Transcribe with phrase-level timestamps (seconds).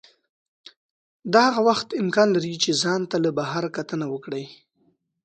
[1.33, 4.45] دا هغه وخت امکان لري چې ځان ته له بهر کتنه وکړئ.